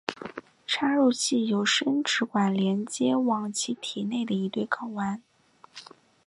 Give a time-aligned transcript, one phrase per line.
[0.65, 5.21] 插入器有生殖管连接往其体内的一对睾丸。